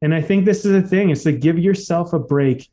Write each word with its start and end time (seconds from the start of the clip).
And 0.00 0.14
I 0.14 0.22
think 0.22 0.44
this 0.44 0.64
is 0.64 0.72
the 0.72 0.86
thing. 0.86 1.10
It's 1.10 1.24
like 1.24 1.40
give 1.40 1.58
yourself 1.58 2.12
a 2.12 2.18
break. 2.18 2.68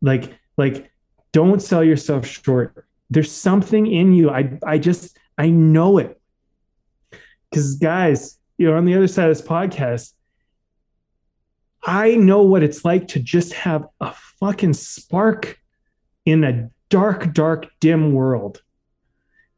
Like, 0.00 0.38
like, 0.56 0.90
don't 1.32 1.62
sell 1.62 1.82
yourself 1.82 2.26
short. 2.26 2.86
There's 3.10 3.32
something 3.32 3.86
in 3.86 4.12
you. 4.12 4.30
I 4.30 4.58
I 4.64 4.78
just 4.78 5.16
I 5.38 5.48
know 5.48 5.98
it. 5.98 6.20
Because 7.50 7.76
guys, 7.76 8.38
you 8.58 8.66
know, 8.66 8.76
on 8.76 8.84
the 8.84 8.94
other 8.94 9.08
side 9.08 9.28
of 9.28 9.36
this 9.36 9.46
podcast, 9.46 10.12
I 11.84 12.14
know 12.14 12.42
what 12.42 12.62
it's 12.62 12.84
like 12.84 13.08
to 13.08 13.20
just 13.20 13.52
have 13.54 13.86
a 14.00 14.14
fucking 14.40 14.74
spark 14.74 15.58
in 16.24 16.44
a 16.44 16.70
dark, 16.88 17.32
dark, 17.32 17.66
dim 17.80 18.12
world. 18.12 18.62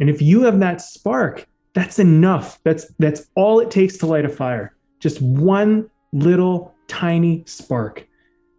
And 0.00 0.08
if 0.08 0.22
you 0.22 0.42
have 0.42 0.61
that 0.61 0.80
spark, 0.80 1.46
that's 1.74 1.98
enough. 1.98 2.58
That's 2.64 2.86
that's 2.98 3.26
all 3.34 3.61
it 3.61 3.70
takes 3.70 3.98
to 3.98 4.06
light 4.06 4.24
a 4.24 4.29
fire. 4.29 4.74
Just 5.00 5.20
one 5.20 5.90
little 6.14 6.74
tiny 6.88 7.44
spark. 7.46 8.07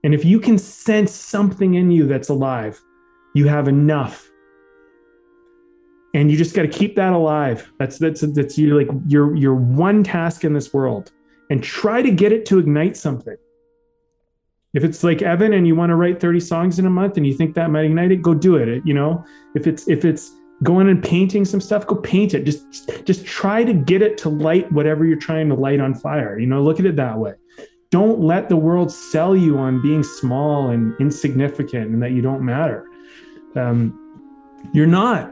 And 0.03 0.13
if 0.13 0.23
you 0.23 0.39
can 0.39 0.59
sense 0.59 1.11
something 1.11 1.73
in 1.73 1.89
you 1.89 2.05
that's 2.05 2.29
alive, 2.29 2.79
you 3.33 3.47
have 3.47 3.67
enough. 3.67 4.29
And 6.13 6.29
you 6.29 6.37
just 6.37 6.55
got 6.55 6.61
to 6.61 6.67
keep 6.67 6.95
that 6.95 7.13
alive. 7.13 7.71
That's 7.79 7.97
that's 7.97 8.21
that's 8.21 8.57
you 8.57 8.77
like 8.77 8.87
your 9.07 9.35
your 9.35 9.55
one 9.55 10.03
task 10.03 10.43
in 10.43 10.53
this 10.53 10.73
world. 10.73 11.11
And 11.49 11.63
try 11.63 12.01
to 12.01 12.11
get 12.11 12.31
it 12.31 12.45
to 12.47 12.59
ignite 12.59 12.97
something. 12.97 13.35
If 14.73 14.83
it's 14.83 15.03
like 15.03 15.21
Evan 15.21 15.53
and 15.53 15.67
you 15.67 15.75
want 15.75 15.89
to 15.89 15.95
write 15.95 16.19
30 16.19 16.39
songs 16.39 16.79
in 16.79 16.85
a 16.85 16.89
month 16.89 17.17
and 17.17 17.25
you 17.25 17.33
think 17.33 17.55
that 17.55 17.69
might 17.69 17.85
ignite 17.85 18.11
it, 18.11 18.21
go 18.21 18.33
do 18.33 18.57
it. 18.57 18.85
You 18.85 18.93
know, 18.93 19.23
if 19.55 19.67
it's 19.67 19.87
if 19.87 20.05
it's 20.05 20.31
going 20.63 20.89
and 20.89 21.03
painting 21.03 21.45
some 21.45 21.61
stuff, 21.61 21.87
go 21.87 21.95
paint 21.95 22.33
it. 22.33 22.43
Just 22.45 22.94
just 23.05 23.25
try 23.25 23.63
to 23.63 23.73
get 23.73 24.01
it 24.01 24.17
to 24.19 24.29
light 24.29 24.71
whatever 24.71 25.05
you're 25.05 25.17
trying 25.17 25.47
to 25.49 25.55
light 25.55 25.79
on 25.79 25.93
fire. 25.93 26.39
You 26.39 26.47
know, 26.47 26.61
look 26.61 26.79
at 26.79 26.85
it 26.85 26.95
that 26.95 27.17
way. 27.17 27.33
Don't 27.91 28.19
let 28.19 28.49
the 28.49 28.57
world 28.57 28.91
sell 28.91 29.35
you 29.35 29.57
on 29.57 29.81
being 29.81 30.03
small 30.03 30.71
and 30.71 30.93
insignificant 30.99 31.91
and 31.91 32.01
that 32.01 32.11
you 32.11 32.21
don't 32.21 32.41
matter. 32.41 32.85
Um, 33.55 34.01
you're 34.73 34.87
not, 34.87 35.31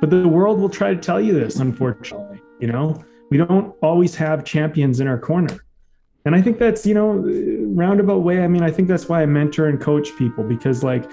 but 0.00 0.10
the 0.10 0.26
world 0.26 0.60
will 0.60 0.70
try 0.70 0.94
to 0.94 1.00
tell 1.00 1.20
you 1.20 1.38
this. 1.38 1.56
Unfortunately, 1.56 2.40
you 2.60 2.68
know, 2.68 3.04
we 3.30 3.36
don't 3.36 3.74
always 3.82 4.14
have 4.14 4.44
champions 4.44 5.00
in 5.00 5.08
our 5.08 5.18
corner. 5.18 5.64
And 6.24 6.34
I 6.34 6.42
think 6.42 6.58
that's, 6.58 6.86
you 6.86 6.94
know, 6.94 7.24
roundabout 7.74 8.18
way. 8.18 8.42
I 8.42 8.48
mean, 8.48 8.62
I 8.62 8.70
think 8.70 8.88
that's 8.88 9.08
why 9.08 9.22
I 9.22 9.26
mentor 9.26 9.66
and 9.66 9.80
coach 9.80 10.16
people 10.16 10.44
because 10.44 10.82
like 10.82 11.04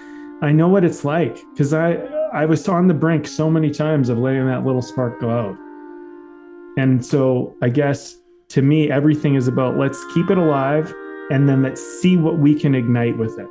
I 0.41 0.51
know 0.51 0.67
what 0.67 0.83
it's 0.83 1.03
like 1.03 1.39
because 1.51 1.73
I 1.73 1.93
I 2.31 2.45
was 2.45 2.67
on 2.67 2.87
the 2.87 2.93
brink 2.93 3.27
so 3.27 3.49
many 3.49 3.71
times 3.71 4.09
of 4.09 4.17
letting 4.17 4.45
that 4.47 4.65
little 4.65 4.81
spark 4.81 5.19
go 5.19 5.29
out. 5.29 5.57
And 6.77 7.05
so 7.05 7.55
I 7.61 7.69
guess 7.69 8.17
to 8.49 8.61
me 8.61 8.91
everything 8.91 9.35
is 9.35 9.47
about 9.47 9.77
let's 9.77 10.03
keep 10.13 10.29
it 10.29 10.37
alive 10.37 10.93
and 11.31 11.49
then 11.49 11.63
let's 11.63 11.81
see 12.01 12.17
what 12.17 12.37
we 12.37 12.53
can 12.53 12.75
ignite 12.75 13.17
with 13.17 13.39
it. 13.39 13.47